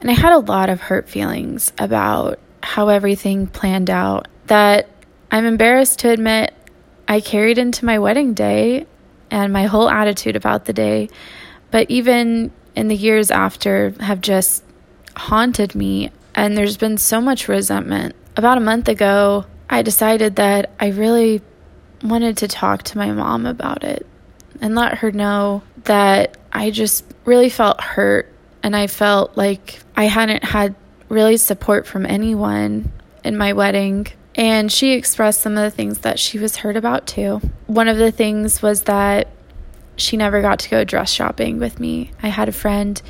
And 0.00 0.10
I 0.10 0.14
had 0.14 0.32
a 0.32 0.38
lot 0.38 0.68
of 0.68 0.80
hurt 0.80 1.08
feelings 1.08 1.72
about 1.78 2.38
how 2.62 2.88
everything 2.88 3.46
planned 3.46 3.90
out 3.90 4.28
that 4.46 4.88
I'm 5.30 5.44
embarrassed 5.44 6.00
to 6.00 6.10
admit 6.10 6.54
I 7.08 7.20
carried 7.20 7.58
into 7.58 7.84
my 7.84 7.98
wedding 7.98 8.34
day 8.34 8.86
and 9.30 9.52
my 9.52 9.64
whole 9.64 9.88
attitude 9.88 10.36
about 10.36 10.64
the 10.64 10.72
day 10.72 11.08
but 11.76 11.90
even 11.90 12.50
in 12.74 12.88
the 12.88 12.96
years 12.96 13.30
after 13.30 13.92
have 14.00 14.22
just 14.22 14.64
haunted 15.14 15.74
me 15.74 16.10
and 16.34 16.56
there's 16.56 16.78
been 16.78 16.96
so 16.96 17.20
much 17.20 17.48
resentment. 17.48 18.16
About 18.34 18.56
a 18.56 18.62
month 18.62 18.88
ago, 18.88 19.44
I 19.68 19.82
decided 19.82 20.36
that 20.36 20.70
I 20.80 20.88
really 20.88 21.42
wanted 22.02 22.38
to 22.38 22.48
talk 22.48 22.84
to 22.84 22.96
my 22.96 23.12
mom 23.12 23.44
about 23.44 23.84
it 23.84 24.06
and 24.62 24.74
let 24.74 24.96
her 25.00 25.12
know 25.12 25.64
that 25.84 26.38
I 26.50 26.70
just 26.70 27.04
really 27.26 27.50
felt 27.50 27.78
hurt 27.78 28.32
and 28.62 28.74
I 28.74 28.86
felt 28.86 29.36
like 29.36 29.78
I 29.94 30.04
hadn't 30.04 30.44
had 30.44 30.74
really 31.10 31.36
support 31.36 31.86
from 31.86 32.06
anyone 32.06 32.90
in 33.22 33.36
my 33.36 33.52
wedding. 33.52 34.06
And 34.34 34.72
she 34.72 34.92
expressed 34.92 35.42
some 35.42 35.58
of 35.58 35.62
the 35.62 35.76
things 35.76 35.98
that 35.98 36.18
she 36.18 36.38
was 36.38 36.56
hurt 36.56 36.78
about 36.78 37.06
too. 37.06 37.42
One 37.66 37.88
of 37.88 37.98
the 37.98 38.12
things 38.12 38.62
was 38.62 38.84
that 38.84 39.28
she 39.96 40.16
never 40.16 40.42
got 40.42 40.58
to 40.60 40.70
go 40.70 40.84
dress 40.84 41.10
shopping 41.10 41.58
with 41.58 41.80
me. 41.80 42.12
I 42.22 42.28
had 42.28 42.48
a 42.48 42.52
friend 42.52 43.00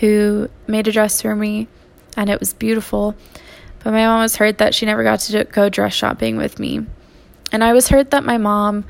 who 0.00 0.48
made 0.66 0.88
a 0.88 0.92
dress 0.92 1.22
for 1.22 1.36
me 1.36 1.68
and 2.16 2.30
it 2.30 2.40
was 2.40 2.52
beautiful. 2.52 3.14
But 3.82 3.92
my 3.92 4.06
mom 4.06 4.22
was 4.22 4.36
hurt 4.36 4.58
that 4.58 4.74
she 4.74 4.86
never 4.86 5.02
got 5.02 5.20
to 5.20 5.44
go 5.44 5.68
dress 5.68 5.94
shopping 5.94 6.36
with 6.36 6.58
me. 6.58 6.86
And 7.52 7.62
I 7.62 7.72
was 7.74 7.88
hurt 7.88 8.10
that 8.12 8.24
my 8.24 8.38
mom 8.38 8.84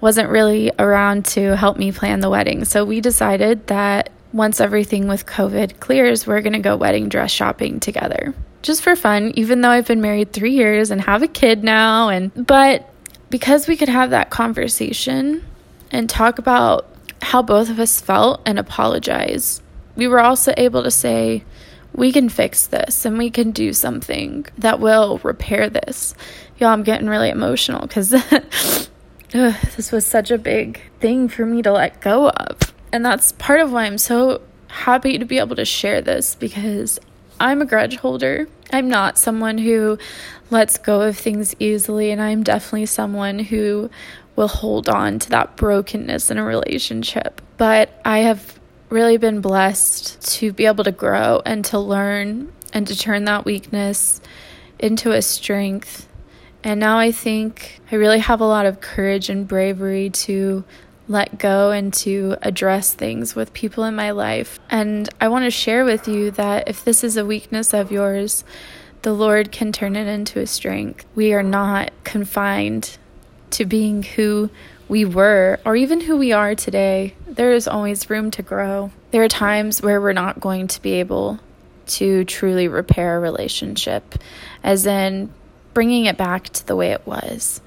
wasn't 0.00 0.28
really 0.28 0.70
around 0.78 1.24
to 1.24 1.56
help 1.56 1.78
me 1.78 1.90
plan 1.90 2.20
the 2.20 2.28
wedding. 2.28 2.64
So 2.66 2.84
we 2.84 3.00
decided 3.00 3.66
that 3.68 4.10
once 4.32 4.60
everything 4.60 5.08
with 5.08 5.24
COVID 5.24 5.80
clears, 5.80 6.26
we're 6.26 6.42
going 6.42 6.52
to 6.52 6.58
go 6.58 6.76
wedding 6.76 7.08
dress 7.08 7.30
shopping 7.30 7.80
together. 7.80 8.34
Just 8.62 8.82
for 8.82 8.96
fun, 8.96 9.32
even 9.34 9.62
though 9.62 9.70
I've 9.70 9.86
been 9.86 10.00
married 10.00 10.32
3 10.32 10.52
years 10.52 10.90
and 10.90 11.00
have 11.00 11.22
a 11.22 11.28
kid 11.28 11.64
now 11.64 12.08
and 12.08 12.32
but 12.46 12.90
because 13.30 13.66
we 13.66 13.76
could 13.76 13.88
have 13.88 14.10
that 14.10 14.30
conversation 14.30 15.44
and 15.94 16.10
talk 16.10 16.40
about 16.40 16.88
how 17.22 17.40
both 17.40 17.70
of 17.70 17.78
us 17.78 18.00
felt 18.00 18.42
and 18.44 18.58
apologize. 18.58 19.62
We 19.94 20.08
were 20.08 20.20
also 20.20 20.52
able 20.56 20.82
to 20.82 20.90
say, 20.90 21.44
we 21.94 22.10
can 22.10 22.28
fix 22.28 22.66
this 22.66 23.04
and 23.04 23.16
we 23.16 23.30
can 23.30 23.52
do 23.52 23.72
something 23.72 24.44
that 24.58 24.80
will 24.80 25.18
repair 25.22 25.70
this. 25.70 26.16
Y'all, 26.58 26.70
I'm 26.70 26.82
getting 26.82 27.08
really 27.08 27.30
emotional 27.30 27.86
because 27.86 28.10
this 29.30 29.92
was 29.92 30.04
such 30.04 30.32
a 30.32 30.36
big 30.36 30.80
thing 30.98 31.28
for 31.28 31.46
me 31.46 31.62
to 31.62 31.70
let 31.70 32.00
go 32.00 32.28
of. 32.28 32.74
And 32.92 33.06
that's 33.06 33.30
part 33.30 33.60
of 33.60 33.70
why 33.70 33.84
I'm 33.84 33.98
so 33.98 34.40
happy 34.66 35.16
to 35.18 35.24
be 35.24 35.38
able 35.38 35.54
to 35.54 35.64
share 35.64 36.00
this 36.00 36.34
because 36.34 36.98
I'm 37.38 37.62
a 37.62 37.66
grudge 37.66 37.98
holder. 37.98 38.48
I'm 38.72 38.88
not 38.88 39.16
someone 39.16 39.58
who 39.58 39.98
lets 40.50 40.76
go 40.76 41.02
of 41.02 41.16
things 41.16 41.54
easily, 41.60 42.10
and 42.10 42.20
I'm 42.20 42.42
definitely 42.42 42.86
someone 42.86 43.38
who 43.38 43.90
will 44.36 44.48
hold 44.48 44.88
on 44.88 45.18
to 45.20 45.30
that 45.30 45.56
brokenness 45.56 46.30
in 46.30 46.38
a 46.38 46.44
relationship. 46.44 47.40
But 47.56 48.00
I 48.04 48.18
have 48.20 48.58
really 48.88 49.16
been 49.16 49.40
blessed 49.40 50.20
to 50.36 50.52
be 50.52 50.66
able 50.66 50.84
to 50.84 50.92
grow 50.92 51.42
and 51.44 51.64
to 51.66 51.78
learn 51.78 52.52
and 52.72 52.86
to 52.86 52.96
turn 52.96 53.24
that 53.24 53.44
weakness 53.44 54.20
into 54.78 55.12
a 55.12 55.22
strength. 55.22 56.08
And 56.62 56.80
now 56.80 56.98
I 56.98 57.12
think 57.12 57.80
I 57.92 57.96
really 57.96 58.18
have 58.18 58.40
a 58.40 58.46
lot 58.46 58.66
of 58.66 58.80
courage 58.80 59.28
and 59.28 59.46
bravery 59.46 60.10
to 60.10 60.64
let 61.06 61.38
go 61.38 61.70
and 61.70 61.92
to 61.92 62.36
address 62.42 62.94
things 62.94 63.34
with 63.34 63.52
people 63.52 63.84
in 63.84 63.94
my 63.94 64.10
life. 64.12 64.58
And 64.70 65.08
I 65.20 65.28
want 65.28 65.44
to 65.44 65.50
share 65.50 65.84
with 65.84 66.08
you 66.08 66.30
that 66.32 66.68
if 66.68 66.84
this 66.84 67.04
is 67.04 67.16
a 67.16 67.26
weakness 67.26 67.74
of 67.74 67.92
yours, 67.92 68.44
the 69.02 69.12
Lord 69.12 69.52
can 69.52 69.70
turn 69.70 69.96
it 69.96 70.06
into 70.06 70.40
a 70.40 70.46
strength. 70.46 71.04
We 71.14 71.34
are 71.34 71.42
not 71.42 71.92
confined 72.04 72.96
to 73.54 73.64
being 73.64 74.02
who 74.02 74.50
we 74.88 75.04
were 75.04 75.58
or 75.64 75.76
even 75.76 76.00
who 76.00 76.16
we 76.16 76.32
are 76.32 76.54
today, 76.54 77.14
there 77.26 77.52
is 77.52 77.66
always 77.66 78.10
room 78.10 78.30
to 78.32 78.42
grow. 78.42 78.90
There 79.10 79.22
are 79.22 79.28
times 79.28 79.82
where 79.82 80.00
we're 80.00 80.12
not 80.12 80.40
going 80.40 80.68
to 80.68 80.82
be 80.82 80.94
able 80.94 81.40
to 81.86 82.24
truly 82.24 82.68
repair 82.68 83.16
a 83.16 83.20
relationship, 83.20 84.14
as 84.62 84.86
in 84.86 85.32
bringing 85.72 86.06
it 86.06 86.16
back 86.16 86.44
to 86.44 86.66
the 86.66 86.76
way 86.76 86.92
it 86.92 87.06
was. 87.06 87.60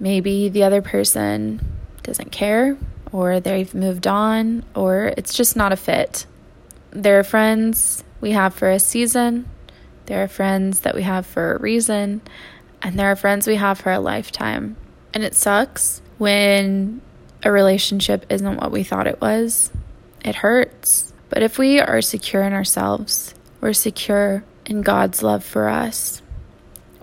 Maybe 0.00 0.48
the 0.48 0.64
other 0.64 0.82
person 0.82 1.64
doesn't 2.02 2.32
care, 2.32 2.76
or 3.12 3.40
they've 3.40 3.74
moved 3.74 4.06
on, 4.06 4.64
or 4.74 5.12
it's 5.16 5.34
just 5.34 5.56
not 5.56 5.72
a 5.72 5.76
fit. 5.76 6.26
There 6.90 7.18
are 7.18 7.24
friends 7.24 8.02
we 8.20 8.32
have 8.32 8.54
for 8.54 8.70
a 8.70 8.80
season, 8.80 9.48
there 10.06 10.22
are 10.22 10.28
friends 10.28 10.80
that 10.80 10.94
we 10.94 11.02
have 11.02 11.24
for 11.24 11.54
a 11.54 11.58
reason, 11.58 12.20
and 12.82 12.98
there 12.98 13.10
are 13.10 13.16
friends 13.16 13.46
we 13.46 13.56
have 13.56 13.78
for 13.78 13.92
a 13.92 14.00
lifetime. 14.00 14.76
And 15.14 15.22
it 15.22 15.34
sucks 15.34 16.02
when 16.18 17.00
a 17.44 17.50
relationship 17.52 18.26
isn't 18.28 18.56
what 18.56 18.72
we 18.72 18.82
thought 18.82 19.06
it 19.06 19.20
was. 19.20 19.70
It 20.24 20.34
hurts. 20.36 21.12
But 21.28 21.42
if 21.42 21.56
we 21.56 21.80
are 21.80 22.02
secure 22.02 22.42
in 22.42 22.52
ourselves, 22.52 23.34
we're 23.60 23.72
secure 23.72 24.44
in 24.66 24.82
God's 24.82 25.22
love 25.22 25.44
for 25.44 25.68
us. 25.68 26.20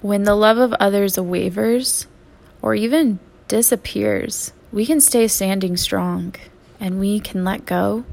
When 0.01 0.23
the 0.23 0.35
love 0.35 0.57
of 0.57 0.73
others 0.73 1.17
wavers 1.17 2.07
or 2.61 2.75
even 2.75 3.19
disappears, 3.47 4.51
we 4.71 4.85
can 4.85 4.99
stay 4.99 5.27
standing 5.27 5.77
strong 5.77 6.35
and 6.79 6.99
we 6.99 7.19
can 7.19 7.43
let 7.43 7.65
go. 7.65 8.03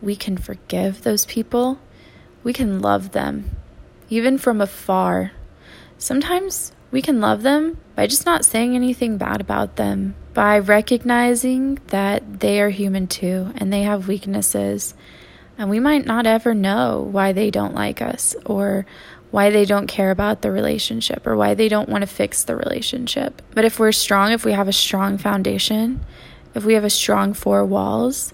We 0.00 0.16
can 0.16 0.36
forgive 0.36 1.02
those 1.02 1.26
people. 1.26 1.78
We 2.42 2.52
can 2.52 2.80
love 2.80 3.12
them, 3.12 3.56
even 4.10 4.38
from 4.38 4.60
afar. 4.60 5.32
Sometimes 5.98 6.72
we 6.94 7.02
can 7.02 7.20
love 7.20 7.42
them 7.42 7.76
by 7.96 8.06
just 8.06 8.24
not 8.24 8.44
saying 8.44 8.76
anything 8.76 9.18
bad 9.18 9.40
about 9.40 9.74
them, 9.74 10.14
by 10.32 10.56
recognizing 10.60 11.76
that 11.88 12.38
they 12.38 12.60
are 12.60 12.70
human 12.70 13.08
too 13.08 13.50
and 13.56 13.72
they 13.72 13.82
have 13.82 14.06
weaknesses. 14.06 14.94
And 15.58 15.68
we 15.68 15.80
might 15.80 16.06
not 16.06 16.24
ever 16.24 16.54
know 16.54 17.00
why 17.10 17.32
they 17.32 17.50
don't 17.50 17.74
like 17.74 18.00
us 18.00 18.36
or 18.46 18.86
why 19.32 19.50
they 19.50 19.64
don't 19.64 19.88
care 19.88 20.12
about 20.12 20.42
the 20.42 20.52
relationship 20.52 21.26
or 21.26 21.34
why 21.34 21.54
they 21.54 21.68
don't 21.68 21.88
want 21.88 22.02
to 22.02 22.06
fix 22.06 22.44
the 22.44 22.54
relationship. 22.54 23.42
But 23.54 23.64
if 23.64 23.80
we're 23.80 23.90
strong, 23.90 24.30
if 24.30 24.44
we 24.44 24.52
have 24.52 24.68
a 24.68 24.72
strong 24.72 25.18
foundation, 25.18 25.98
if 26.54 26.64
we 26.64 26.74
have 26.74 26.84
a 26.84 26.90
strong 26.90 27.34
four 27.34 27.64
walls, 27.64 28.32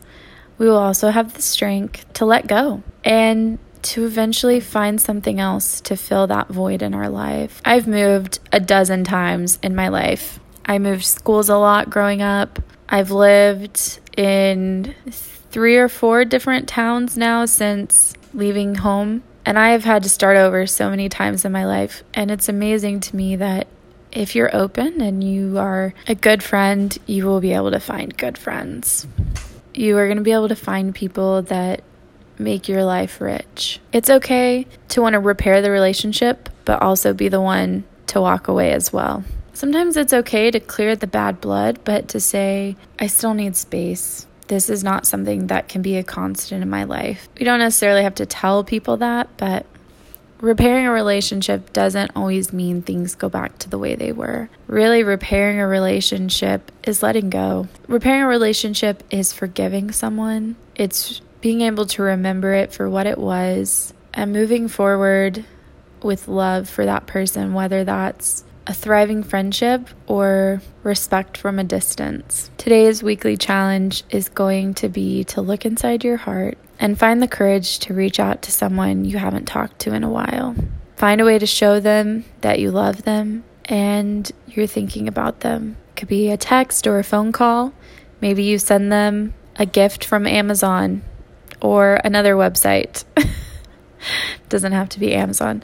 we 0.59 0.69
will 0.69 0.77
also 0.77 1.09
have 1.09 1.33
the 1.33 1.41
strength 1.41 2.13
to 2.13 2.27
let 2.27 2.47
go 2.47 2.83
and 3.05 3.59
to 3.83 4.05
eventually 4.05 4.61
find 4.61 5.01
something 5.01 5.41
else 5.41 5.81
to 5.83 5.97
fill 5.97 6.27
that 6.29 6.49
void 6.49 6.83
in 6.83 6.95
our 6.95 7.09
life. 7.09 7.61
I've 7.65 7.87
moved 7.87 8.39
a 8.53 8.61
dozen 8.61 9.05
times 9.05 9.59
in 9.63 9.75
my 9.75 9.89
life. 9.89 10.41
I 10.65 10.79
moved 10.79 11.05
schools 11.05 11.49
a 11.49 11.57
lot 11.57 11.91
growing 11.91 12.23
up. 12.23 12.61
I've 12.89 13.11
lived 13.11 14.01
in 14.17 14.95
three 15.11 15.77
or 15.77 15.89
four 15.89 16.25
different 16.25 16.69
towns 16.69 17.17
now 17.17 17.45
since 17.45 18.15
leaving 18.35 18.77
home. 18.77 19.23
And 19.45 19.59
I 19.59 19.71
have 19.71 19.85
had 19.85 20.03
to 20.03 20.09
start 20.09 20.37
over 20.37 20.67
so 20.67 20.91
many 20.91 21.09
times 21.09 21.45
in 21.45 21.53
my 21.53 21.67
life. 21.67 22.05
And 22.15 22.31
it's 22.31 22.49
amazing 22.49 23.01
to 23.01 23.17
me 23.17 23.37
that 23.37 23.67
if 24.13 24.35
you're 24.35 24.55
open 24.55 25.01
and 25.01 25.23
you 25.23 25.59
are 25.59 25.95
a 26.07 26.15
good 26.15 26.43
friend, 26.43 26.97
you 27.07 27.27
will 27.27 27.41
be 27.41 27.53
able 27.53 27.71
to 27.71 27.81
find 27.81 28.17
good 28.17 28.37
friends. 28.37 29.07
You 29.75 29.97
are 29.99 30.07
going 30.07 30.19
to 30.19 30.25
be 30.25 30.33
able 30.33 30.49
to 30.49 30.57
find 30.57 30.95
people 30.95 31.43
that 31.43 31.83
make 32.41 32.69
your 32.69 32.85
life 32.85 33.21
rich. 33.21 33.81
It's 33.93 34.11
okay 34.11 34.67
to 34.89 35.03
want 35.03 35.13
to 35.13 35.21
repair 35.21 35.63
the 35.63 35.71
relationship, 35.71 36.49
but 36.65 36.83
also 36.83 37.13
be 37.13 37.29
the 37.29 37.41
one 37.41 37.85
to 38.09 38.21
walk 38.21 38.49
away 38.49 38.73
as 38.73 38.93
well. 38.93 39.25
Sometimes 39.53 39.97
it's 39.97 40.13
okay 40.13 40.51
to 40.51 40.59
clear 40.59 40.97
the 40.97 41.07
bad 41.07 41.41
blood, 41.41 41.81
but 41.85 42.09
to 42.09 42.21
say, 42.21 42.77
I 42.99 43.07
still 43.09 43.35
need 43.35 43.57
space. 43.57 44.27
This 44.49 44.71
is 44.71 44.83
not 44.83 45.07
something 45.07 45.49
that 45.49 45.69
can 45.69 45.83
be 45.83 45.97
a 45.97 46.03
constant 46.03 46.63
in 46.63 46.71
my 46.71 46.85
life. 46.85 47.29
We 47.39 47.45
don't 47.45 47.59
necessarily 47.59 48.03
have 48.03 48.17
to 48.17 48.27
tell 48.27 48.65
people 48.65 48.97
that, 48.97 49.29
but 49.37 49.67
repairing 50.41 50.87
a 50.87 50.93
relationship 50.93 51.73
doesn't 51.73 52.13
always 52.17 52.53
mean 52.53 52.83
things 52.83 53.15
go 53.15 53.29
back 53.29 53.59
to 53.59 53.69
the 53.69 53.79
way 53.79 53.95
they 53.95 54.13
were. 54.13 54.49
Really, 54.67 55.05
repairing 55.05 55.61
a 55.61 55.67
relationship 55.69 56.73
is 56.83 57.03
letting 57.03 57.31
go. 57.31 57.69
Repairing 57.87 58.23
a 58.23 58.27
relationship 58.27 59.05
is 59.11 59.33
forgiving 59.33 59.93
someone, 59.93 60.57
it's 60.75 61.21
being 61.41 61.63
able 61.63 61.87
to 61.87 62.03
remember 62.03 62.53
it 62.53 62.73
for 62.73 62.89
what 62.89 63.07
it 63.07 63.19
was 63.19 63.95
and 64.13 64.33
moving 64.33 64.69
forward 64.69 65.45
with 66.03 66.29
love 66.29 66.69
for 66.69 66.85
that 66.85 67.07
person, 67.07 67.55
whether 67.55 67.85
that's 67.85 68.45
a 68.67 68.75
thriving 68.75 69.23
friendship 69.23 69.89
or 70.07 70.61
respect 70.83 71.37
from 71.37 71.59
a 71.59 71.65
distance. 71.65 72.51
Today's 72.57 73.03
weekly 73.03 73.37
challenge 73.37 74.05
is 74.11 74.29
going 74.29 74.75
to 74.75 74.89
be 74.89 75.25
to 75.25 75.41
look 75.41 75.65
inside 75.65 76.05
your 76.05 76.19
heart 76.19 76.59
and 76.79 76.99
find 76.99 77.23
the 77.23 77.29
courage 77.29 77.79
to 77.81 77.95
reach 77.95 78.21
out 78.21 78.43
to 78.43 78.53
someone 78.53 79.05
you 79.05 79.19
haven't 79.19 79.47
talked 79.47 79.81
to 79.81 79.95
in 79.95 80.05
a 80.05 80.11
while. 80.11 80.55
Find 80.97 81.21
a 81.21 81.25
way 81.25 81.39
to 81.39 81.47
show 81.47 81.81
them 81.81 82.25
that 82.43 82.59
you 82.59 82.71
love 82.71 83.03
them 83.03 83.45
and 83.65 84.31
you're 84.47 84.67
thinking 84.67 85.09
about 85.09 85.41
them. 85.41 85.77
It 85.91 85.97
could 85.97 86.09
be 86.09 86.31
a 86.31 86.37
text 86.37 86.87
or 86.87 86.99
a 86.99 87.05
phone 87.05 87.33
call. 87.33 87.73
Maybe 88.21 88.43
you 88.43 88.59
send 88.59 88.93
them 88.93 89.35
a 89.57 89.67
gift 89.67 90.05
from 90.05 90.27
Amazon 90.27 91.03
or 91.61 92.01
another 92.05 92.35
website. 92.35 93.05
Doesn't 94.49 94.73
have 94.73 94.89
to 94.91 95.01
be 95.01 95.15
Amazon. 95.15 95.63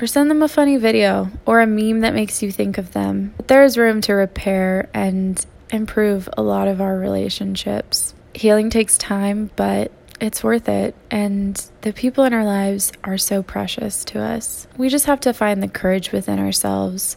Or 0.00 0.06
send 0.06 0.30
them 0.30 0.42
a 0.42 0.48
funny 0.48 0.76
video 0.76 1.30
or 1.46 1.60
a 1.60 1.66
meme 1.66 2.00
that 2.00 2.14
makes 2.14 2.42
you 2.42 2.50
think 2.50 2.78
of 2.78 2.92
them. 2.92 3.34
But 3.36 3.48
there 3.48 3.64
is 3.64 3.78
room 3.78 4.00
to 4.02 4.14
repair 4.14 4.88
and 4.92 5.44
improve 5.70 6.28
a 6.36 6.42
lot 6.42 6.68
of 6.68 6.80
our 6.80 6.96
relationships. 6.98 8.14
Healing 8.34 8.70
takes 8.70 8.98
time, 8.98 9.50
but 9.54 9.92
it's 10.20 10.42
worth 10.42 10.68
it. 10.68 10.96
And 11.10 11.54
the 11.82 11.92
people 11.92 12.24
in 12.24 12.32
our 12.32 12.44
lives 12.44 12.92
are 13.04 13.18
so 13.18 13.42
precious 13.42 14.04
to 14.06 14.20
us. 14.20 14.66
We 14.76 14.88
just 14.88 15.06
have 15.06 15.20
to 15.20 15.32
find 15.32 15.62
the 15.62 15.68
courage 15.68 16.10
within 16.10 16.38
ourselves 16.38 17.16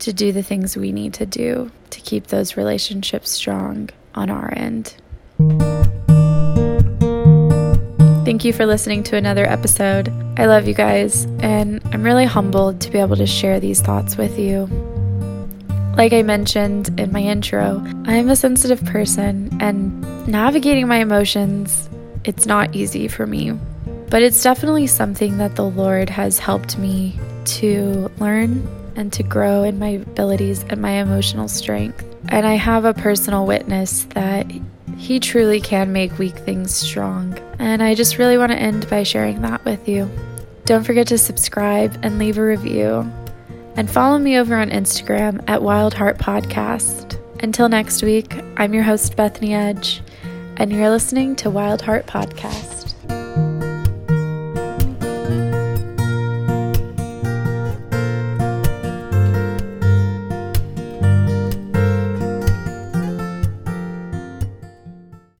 to 0.00 0.12
do 0.12 0.32
the 0.32 0.42
things 0.42 0.76
we 0.76 0.92
need 0.92 1.14
to 1.14 1.26
do 1.26 1.70
to 1.90 2.00
keep 2.00 2.28
those 2.28 2.56
relationships 2.56 3.30
strong 3.30 3.90
on 4.14 4.30
our 4.30 4.52
end. 4.54 4.94
Thank 8.26 8.44
you 8.44 8.52
for 8.52 8.66
listening 8.66 9.04
to 9.04 9.16
another 9.16 9.46
episode. 9.46 10.12
I 10.36 10.46
love 10.46 10.66
you 10.66 10.74
guys, 10.74 11.26
and 11.38 11.80
I'm 11.92 12.02
really 12.02 12.24
humbled 12.24 12.80
to 12.80 12.90
be 12.90 12.98
able 12.98 13.14
to 13.14 13.24
share 13.24 13.60
these 13.60 13.80
thoughts 13.80 14.16
with 14.16 14.36
you. 14.36 14.66
Like 15.96 16.12
I 16.12 16.22
mentioned 16.22 16.98
in 16.98 17.12
my 17.12 17.20
intro, 17.20 17.80
I 18.04 18.14
am 18.14 18.28
a 18.28 18.34
sensitive 18.34 18.84
person, 18.84 19.56
and 19.60 20.26
navigating 20.26 20.88
my 20.88 20.96
emotions, 20.96 21.88
it's 22.24 22.46
not 22.46 22.74
easy 22.74 23.06
for 23.06 23.28
me. 23.28 23.52
But 24.10 24.22
it's 24.22 24.42
definitely 24.42 24.88
something 24.88 25.38
that 25.38 25.54
the 25.54 25.70
Lord 25.70 26.10
has 26.10 26.40
helped 26.40 26.78
me 26.78 27.16
to 27.44 28.10
learn 28.18 28.66
and 28.96 29.12
to 29.12 29.22
grow 29.22 29.62
in 29.62 29.78
my 29.78 29.90
abilities 29.90 30.64
and 30.68 30.82
my 30.82 30.94
emotional 30.94 31.46
strength. 31.46 32.04
And 32.30 32.44
I 32.44 32.54
have 32.54 32.86
a 32.86 32.92
personal 32.92 33.46
witness 33.46 34.02
that 34.14 34.50
he 34.96 35.20
truly 35.20 35.60
can 35.60 35.92
make 35.92 36.18
weak 36.18 36.36
things 36.36 36.74
strong. 36.74 37.38
And 37.58 37.82
I 37.82 37.94
just 37.94 38.18
really 38.18 38.38
want 38.38 38.52
to 38.52 38.58
end 38.58 38.88
by 38.88 39.02
sharing 39.02 39.42
that 39.42 39.64
with 39.64 39.88
you. 39.88 40.10
Don't 40.64 40.84
forget 40.84 41.06
to 41.08 41.18
subscribe 41.18 41.98
and 42.02 42.18
leave 42.18 42.38
a 42.38 42.44
review. 42.44 43.10
And 43.76 43.90
follow 43.90 44.18
me 44.18 44.38
over 44.38 44.56
on 44.56 44.70
Instagram 44.70 45.44
at 45.48 45.62
Wild 45.62 45.94
Heart 45.94 46.18
Podcast. 46.18 47.20
Until 47.42 47.68
next 47.68 48.02
week, 48.02 48.34
I'm 48.56 48.72
your 48.72 48.82
host, 48.82 49.14
Bethany 49.16 49.54
Edge, 49.54 50.02
and 50.56 50.72
you're 50.72 50.90
listening 50.90 51.36
to 51.36 51.50
Wild 51.50 51.82
Heart 51.82 52.06
Podcast. 52.06 52.75